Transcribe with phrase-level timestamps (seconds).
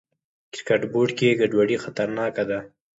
[0.55, 2.59] کرکټ بورډ کې ګډوډي خطرناکه ده.